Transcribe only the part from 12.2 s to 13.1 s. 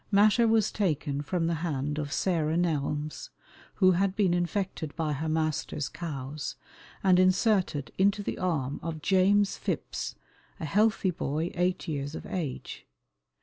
age.